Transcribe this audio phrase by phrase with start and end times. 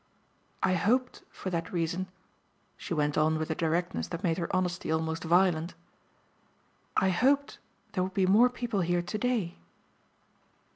[0.63, 2.07] I hoped, for that reason,"
[2.75, 5.75] she went on with the directness that made her honesty almost violent
[6.97, 7.59] "I hoped
[7.91, 9.59] there would be more people here to day."